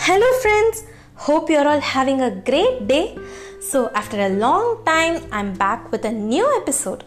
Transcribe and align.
Hello, 0.00 0.28
friends. 0.42 0.76
Hope 1.16 1.50
you're 1.50 1.68
all 1.68 1.80
having 1.86 2.20
a 2.20 2.30
great 2.48 2.86
day. 2.86 3.04
So, 3.62 3.90
after 3.92 4.18
a 4.20 4.30
long 4.36 4.84
time, 4.84 5.16
I'm 5.30 5.52
back 5.54 5.92
with 5.92 6.04
a 6.04 6.14
new 6.24 6.46
episode. 6.60 7.00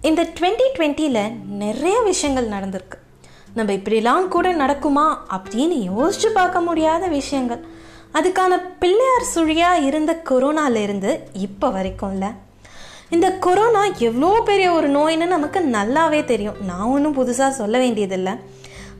இந்த 0.00 0.22
twenty 0.36 0.66
டுவெண்ட்டியில் 0.76 1.24
நிறைய 1.62 1.96
விஷயங்கள் 2.02 2.48
நடந்திருக்கு 2.48 2.96
நம்ம 3.54 3.72
இப்படிலாம் 3.72 4.28
கூட 4.28 4.52
நடக்குமா 4.54 5.06
அப்படின்னு 5.36 5.76
யோசிச்சு 5.90 6.30
பார்க்க 6.32 6.60
முடியாத 6.60 7.08
விஷயங்கள் 7.18 7.60
அதுக்கான 8.14 8.52
பிள்ளையார் 8.78 9.30
சுழியாக 9.34 9.84
இருந்த 9.90 10.14
கொரோனாலேருந்து 10.30 11.12
இப்போ 11.46 11.70
வரைக்கும்ல 11.76 12.28
இந்த 13.10 13.28
கொரோனா 13.46 13.84
எவ்வளோ 14.08 14.32
பெரிய 14.50 14.68
ஒரு 14.72 14.90
நோயின்னு 14.98 15.34
நமக்கு 15.36 15.60
நல்லாவே 15.76 16.22
தெரியும் 16.24 16.60
நான் 16.66 16.90
ஒன்றும் 16.94 17.18
புதுசாக 17.20 17.58
சொல்ல 17.60 17.78
வேண்டியதில்லை 17.78 18.34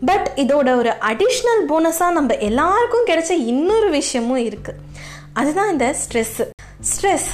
பட் 0.07 0.29
இதோட 0.37 0.69
ஒரு 0.77 0.93
அடிஷ்னல் 1.11 1.63
போனஸாக 1.69 2.17
நம்ம 2.19 2.37
எல்லாருக்கும் 2.49 3.07
கிடைச்ச 3.07 3.31
இன்னொரு 3.31 3.91
விஷயமும் 3.91 4.45
இருக்குது 4.49 4.81
அதுதான் 5.33 5.71
இந்த 5.71 5.97
ஸ்ட்ரெஸ்ஸு 6.03 6.45
ஸ்ட்ரெஸ் 6.91 7.31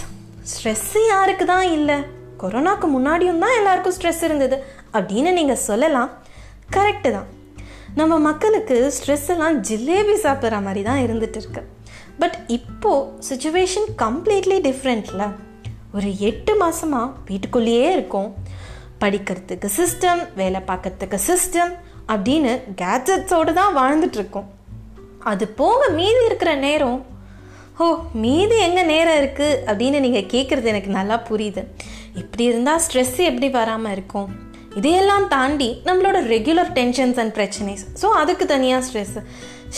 ஸ்ட்ரெஸ்ஸு 0.50 1.00
யாருக்கு 1.08 1.44
தான் 1.44 1.66
இல்லை? 1.70 1.96
கொரோனாக்கு 2.40 2.86
முன்னாடியும் 2.94 3.38
தான் 3.38 3.56
எல்லாருக்கும் 3.56 3.94
ஸ்ட்ரெஸ் 3.96 4.22
இருந்தது. 4.22 4.56
அப்படின்னு 4.92 5.30
நீங்கள் 5.32 5.62
சொல்லலாம். 5.68 6.10
கரெக்டு 6.76 7.10
தான். 7.10 7.26
நம்ம 7.94 8.18
மக்களுக்கு 8.18 8.92
ஸ்ட்ரெஸ் 8.96 9.28
எல்லாம் 9.28 9.56
ஜிலேபி 9.62 10.14
சாப்பிட்ற 10.24 10.62
மாதிரி 10.62 10.82
தான் 10.82 11.02
இருந்துட்டு 11.06 11.40
இருக்கு. 11.42 11.62
பட் 12.18 12.38
இப்போது 12.46 13.10
சுச்சுவேஷன் 13.28 13.88
கம்ப்ளீட்லி 14.02 14.58
டிஃப்ரெண்ட்ல 14.68 15.24
ஒரு 15.92 16.18
எட்டு 16.18 16.54
மாதமாக 16.64 17.12
வீட்டுக்குள்ளேயே 17.26 17.92
இருக்கும். 17.92 18.30
படிக்கிறதுக்கு 19.00 19.68
சிஸ்டம் 19.76 20.22
வேலை 20.34 20.60
பார்க்கறதுக்கு 20.66 21.18
சிஸ்டம் 21.26 21.72
அப்படின்னு 22.12 22.52
கேட்ஜெட்ஸோடு 22.82 23.52
தான் 23.60 23.76
வாழ்ந்துட்டுருக்கோம் 23.78 24.48
அது 25.30 25.44
போக 25.60 25.80
மீதி 25.98 26.20
இருக்கிற 26.26 26.54
நேரம் 26.66 26.98
ஓ 27.84 27.86
மீதி 28.22 28.56
எங்கே 28.66 28.82
நேரம் 28.82 29.18
இருக்குது 29.22 29.58
அப்படின்னு 29.68 29.98
நீங்கள் 30.04 30.30
கேட்குறது 30.32 30.70
எனக்கு 30.72 30.90
நல்லா 30.90 31.16
புரியுது. 31.28 31.62
இப்படி 32.20 32.44
இருந்தால் 32.44 32.80
ஸ்ட்ரெஸ் 32.84 33.18
எப்படி 33.30 33.48
வராமல் 33.56 33.92
இருக்கும்? 33.92 34.28
இதையெல்லாம் 34.78 35.26
தாண்டி 35.28 35.68
நம்மளோட 35.84 36.18
ரெகுலர் 36.32 36.72
டென்ஷன்ஸ் 36.78 37.18
அண்ட் 37.22 37.34
பிரச்சனைஸ். 37.38 37.84
ஸோ 38.00 38.06
அதுக்கு 38.22 38.46
தனியாக 38.46 38.86
ஸ்ட்ரெஸ்ஸு 38.86 39.22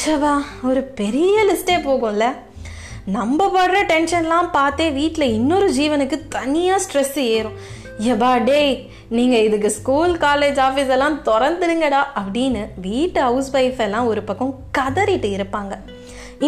ஷவா 0.00 0.34
ஒரு 0.68 0.82
பெரிய 1.00 1.44
லிஸ்ட்டே 1.50 1.76
போகும்ல? 1.88 2.26
நம்ம 3.16 3.46
படுற 3.56 3.78
டென்ஷன்லாம் 3.92 4.50
பார்த்தே 4.52 4.88
வீட்டில் 4.90 5.34
இன்னொரு 5.38 5.68
ஜீவனுக்கு 5.72 6.18
தனியாக 6.28 6.82
ஸ்ட்ரெஸ் 6.84 7.18
ஏறும். 7.18 7.58
எபா 8.08 8.30
டே 8.44 8.60
நீங்கள் 9.16 9.44
இதுக்கு 9.46 9.70
ஸ்கூல் 9.76 10.12
காலேஜ் 10.24 10.58
ஆஃபீஸ் 10.66 10.92
எல்லாம் 10.96 11.16
திறந்துடுங்கடா 11.28 12.00
அப்படின்னு 12.20 12.62
வீட்டு 12.86 13.20
ஹவுஸ் 13.20 13.50
ஒய்ஃப் 13.58 13.80
எல்லாம் 13.86 14.06
ஒரு 14.06 14.22
பக்கம் 14.28 14.52
கதறிட்டு 14.78 15.28
இருப்பாங்க. 15.36 15.74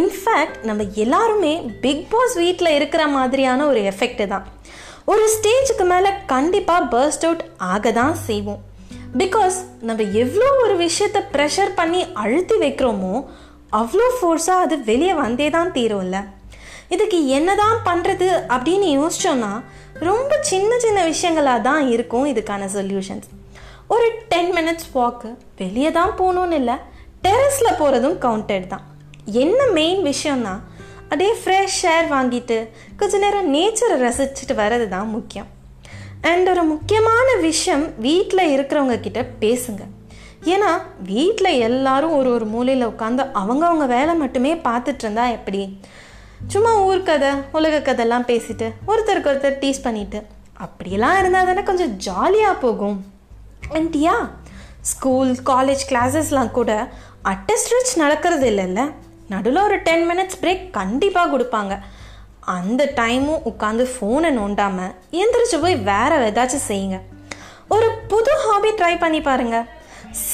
இன்ஃபேக்ட் 0.00 0.58
நம்ம 0.68 0.84
எல்லாருமே 1.04 1.52
பிக் 1.84 2.04
பாஸ் 2.12 2.36
வீட்டில் 2.42 2.76
இருக்கிற 2.78 3.06
மாதிரியான 3.06 3.66
ஒரு 3.66 3.80
எஃபெக்ட் 3.92 4.22
தான். 4.26 4.44
ஒரு 5.04 5.24
ஸ்டேஜுக்கு 5.36 5.86
மேலே 5.92 6.12
கண்டிப்பாக 6.26 6.88
பர்ஸ்ட் 6.94 7.26
அவுட் 7.28 7.44
ஆக 7.72 7.92
தான் 8.00 8.14
செய்வோம். 8.28 8.62
பிகாஸ் 9.22 9.58
நம்ம 9.88 10.02
எவ்வளோ 10.22 10.48
ஒரு 10.64 10.76
விஷயத்தை 10.76 11.22
ப்ரெஷர் 11.34 11.72
பண்ணி 11.80 12.02
அழுத்தி 12.22 12.58
வைக்கிறோமோ 12.64 13.14
அவ்வளோ 13.80 14.06
ஃபோர்ஸாக 14.16 14.64
அது 14.64 14.78
வெளியே 14.90 15.14
வந்தே 15.24 15.50
தான் 15.50 15.74
தீரும்ல. 15.76 16.16
இதுக்கு 16.94 17.18
என்னதான் 17.36 17.78
பண்ணுறது 17.86 18.26
அப்படின்னு 18.54 18.88
யோசிச்சோன்னா 19.00 19.52
ரொம்ப 20.08 20.32
சின்ன 20.50 20.78
சின்ன 20.84 20.98
விஷயங்களாக 21.12 21.64
தான் 21.68 21.82
இருக்கும் 21.94 22.26
இதுக்கான 22.32 22.68
சொல்யூஷன்ஸ் 22.76 23.28
ஒரு 23.94 24.06
டென் 24.32 24.52
மினிட்ஸ் 24.56 24.90
வாக்கு 24.92 25.30
வெளியே 25.60 25.90
தான் 25.98 26.14
போகணுன்னு 26.20 26.58
இல்லை 26.60 26.76
டெரஸில் 27.26 27.78
போகிறதும் 27.80 28.16
கவுண்டட் 28.24 28.66
தான். 28.72 28.84
என்ன 29.42 29.60
மெயின் 29.78 30.00
விஷயம்னா 30.10 30.54
அப்படியே 31.10 31.32
ஃப்ரெஷ் 31.40 31.80
ஏர் 31.94 32.06
வாங்கிட்டு 32.14 32.56
கொஞ்ச 33.00 33.18
நேரம் 33.24 33.50
நேச்சரை 33.54 33.96
ரசிச்சுட்டு 34.04 34.54
வர்றது 34.62 34.86
தான் 34.94 35.10
முக்கியம். 35.16 35.48
அண்ட் 36.30 36.48
ஒரு 36.52 36.62
முக்கியமான 36.74 37.28
விஷயம் 37.48 37.84
வீட்டில் 38.06 38.50
இருக்கிறவங்க 38.54 38.96
கிட்ட 39.06 39.20
பேசுங்க. 39.42 39.82
ஏன்னா 40.52 40.70
வீட்டில் 41.12 41.58
எல்லாரும் 41.68 42.14
ஒரு 42.18 42.30
ஒரு 42.36 42.46
மூலையில் 42.54 42.90
உட்காந்து 42.92 43.24
அவங்கவுங்க 43.42 43.86
வேலை 43.96 44.14
மட்டுமே 44.22 44.52
பார்த்துட்டு 44.68 45.04
இருந்தா 45.04 45.26
எப்படி? 45.38 45.62
சும்மா 46.46 46.76
ஊர் 46.76 47.02
கதை 47.02 47.28
உலக 47.52 47.92
கதைலாம் 47.92 48.28
பேசிட்டு 48.30 48.72
ஒருத்தருக்கு 48.88 49.30
ஒருத்தர் 49.32 49.58
டீஸ் 49.60 49.82
பண்ணிட்டு. 49.82 50.26
அப்படியெல்லாம் 50.56 51.18
இருந்தால் 51.18 51.46
தானே 51.46 51.62
கொஞ்சம் 51.62 51.96
ஜாலியாக 51.96 52.58
போகும். 52.58 53.04
ஆன்ட்டியா 53.70 54.30
ஸ்கூல் 54.80 55.36
காலேஜ் 55.46 55.84
கிளாஸஸ்லாம் 55.88 56.50
கூட 56.50 56.88
அட்டஸ்ட்ரிச் 57.24 57.96
நடக்கிறது 57.96 58.50
இல்லைல்ல? 58.50 58.92
நடுவில் 59.28 59.62
ஒரு 59.62 59.76
டென் 59.78 60.10
மினிட்ஸ் 60.10 60.44
பிரேக் 60.44 60.70
கண்டிப்பாக 60.70 61.38
கொடுப்பாங்க. 61.38 61.78
அந்த 62.40 62.92
டைமும் 62.96 63.42
உட்காந்து 63.44 63.86
ஃபோனை 63.94 64.30
நோண்டாமல் 64.38 64.94
எந்திரிச்சு 65.10 65.60
போய் 65.60 65.76
வேறு 65.76 66.32
ஏதாச்சும் 66.32 66.70
செய்யுங்க. 66.70 67.00
ஒரு 67.68 67.90
புது 68.08 68.30
ஹாபி 68.36 68.68
ட்ரை 68.68 68.98
பண்ணி 68.98 69.20
பாருங்கள் 69.20 69.68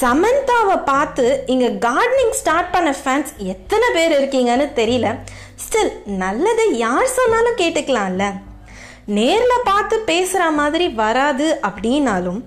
சமந்தாவை 0.00 0.77
பார்த்து 0.84 1.43
இங்கே 1.47 1.69
கார்டனிங் 1.87 2.37
ஸ்டார்ட் 2.41 2.71
பண்ண 2.71 2.91
ஃபேன்ஸ் 3.05 3.31
எத்தனை 3.37 3.89
பேர் 3.97 4.15
இருக்கீங்கன்னு 4.19 4.66
தெரியல. 4.81 5.09
ஸ்டில் 5.65 5.93
நல்லதை 6.22 6.66
யார் 6.78 7.06
சொன்னாலும் 7.06 7.56
கேட்டுக்கலாம்ல. 7.56 8.25
நேரில் 9.05 9.65
பார்த்து 9.65 9.99
பேசுகிற 9.99 10.50
மாதிரி 10.50 10.89
வராது 10.89 11.61
அப்படின்னாலும் 11.69 12.41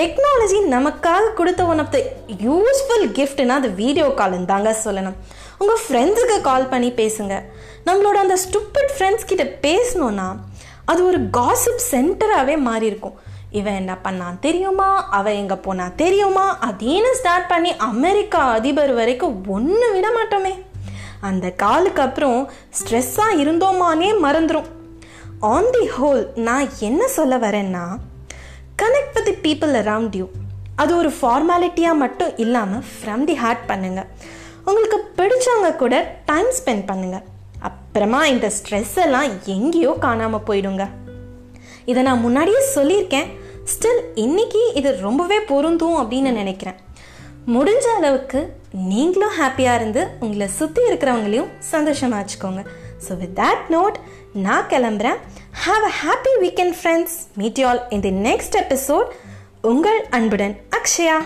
டெக்னாலஜி 0.00 0.58
நமக்காக 0.74 1.32
கொடுத்த 1.34 1.64
ஒன் 1.64 1.78
ஆஃப் 1.78 1.92
த 1.92 1.98
யூஸ்ஃபுல் 2.46 3.06
கிஃப்ட்னா 3.18 3.56
அது 3.60 3.70
வீடியோ 3.82 4.06
கால்னு 4.06 4.44
தாங்க 4.44 4.76
சொல்லணும். 4.84 5.16
உங்கள் 5.58 5.82
ஃப்ரெண்ட்ஸுக்கு 5.88 6.40
கால் 6.40 6.68
பண்ணி 6.68 6.90
பேசுங்க. 6.90 7.34
நம்மளோட 7.86 8.18
அந்த 8.24 8.36
ஸ்டூப்பிட் 8.44 8.92
ஃப்ரெண்ட்ஸ் 8.96 9.30
கிட்ட 9.30 9.44
பேசணுன்னா 9.68 10.28
அது 10.84 11.06
ஒரு 11.06 11.18
காசிப் 11.18 11.86
சென்டராகவே 11.90 12.56
மாறி 12.58 12.86
இருக்கும் 12.86 13.16
இவன் 13.50 13.74
என்ன 13.74 13.98
பண்ணான் 14.04 14.38
தெரியுமா? 14.38 15.08
அவன் 15.10 15.32
எங்கே 15.32 15.54
போனான் 15.54 15.94
தெரியுமா? 15.96 16.58
அதேன்னு 16.66 17.10
ஸ்டார்ட் 17.12 17.48
பண்ணி 17.48 17.76
அமெரிக்கா 17.76 18.52
அதிபர் 18.52 18.94
வரைக்கும் 18.94 19.44
ஒன்று 19.46 19.92
விட 19.92 20.08
மாட்டோமே. 20.10 20.54
அந்த 21.20 21.50
காலுக்கு 21.50 22.02
அப்புறம் 22.02 22.50
ஸ்ட்ரெஸ்ஸாக 22.78 23.38
இருந்தோமானே 23.38 24.10
மறந்துடும் 24.24 24.66
ஆன் 25.40 25.70
தி 25.70 25.88
ஹோல் 25.98 26.32
நான் 26.34 26.68
என்ன 26.78 27.08
சொல்ல 27.08 27.38
வரேன்னா 27.38 27.84
connect 28.76 29.14
with 29.14 29.24
the 29.24 29.36
people 29.48 29.74
around 29.82 30.16
you 30.16 30.26
அது 30.76 30.96
ஒரு 30.96 31.12
ஃபார்மாலிட்டியாக 31.20 31.94
மட்டும் 31.94 32.34
இல்லாமல் 32.36 32.82
ஃப்ரம் 32.82 33.24
தி 33.24 33.34
ஹார்ட் 33.34 33.70
பண்ணுங்கள் 33.70 34.08
உங்களுக்கு 34.64 34.98
பிடிச்சவங்க 35.16 35.76
கூட 35.76 36.20
டைம் 36.24 36.52
ஸ்பெண்ட் 36.58 36.86
பண்ணுங்கள் 36.90 37.22
அப்புறமா 37.60 38.24
இந்த 38.26 38.52
ஸ்ட்ரெஸ் 38.58 38.96
எல்லாம் 39.02 39.28
எங்கேயோ 39.44 39.92
காணாமல் 39.98 40.46
போயிடுங்க. 40.46 40.86
இதை 41.90 42.00
நான் 42.08 42.24
முன்னாடியே 42.26 42.60
சொல்லியிருக்கேன். 42.76 43.28
ஸ்டில் 43.72 44.02
இன்னைக்கு 44.24 44.60
இது 44.80 44.90
ரொம்பவே 45.06 45.38
பொருந்தும் 45.50 45.98
அப்படின்னு 46.00 46.30
நினைக்கிறேன். 46.42 46.78
முடிஞ்ச 47.54 47.86
அளவுக்கு 47.98 48.40
நீங்களும் 48.92 49.34
ஹாப்பியாக 49.40 49.78
இருந்து 49.80 50.02
உங்களை 50.24 50.46
சுற்றி 50.58 50.82
இருக்கிறவங்களையும் 50.88 51.50
சந்தோஷமாக 51.72 52.20
வச்சுக்கோங்க. 52.22 52.62
ஸோ 53.04 53.18
வித் 53.22 53.36
தேட் 53.40 53.64
நோட் 53.74 53.96
நான் 54.46 54.68
கிளம்புறேன். 54.72 55.18
Have 55.64 55.84
a 55.90 55.92
happy 56.02 56.34
weekend 56.44 56.76
friends 56.80 57.16
meet 57.40 57.58
you 57.62 57.66
all 57.70 57.82
in 57.96 58.04
the 58.08 58.14
next 58.28 58.58
episode 58.64 59.10
உங்கள் 59.72 60.00
அன்புடன் 60.18 60.56
அக்ஷயா. 60.78 61.18